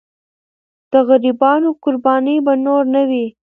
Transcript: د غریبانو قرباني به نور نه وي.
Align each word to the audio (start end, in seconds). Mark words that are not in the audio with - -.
د 0.91 0.93
غریبانو 1.07 1.69
قرباني 1.83 2.35
به 2.45 2.53
نور 2.65 2.83
نه 2.93 3.01
وي. 3.09 3.25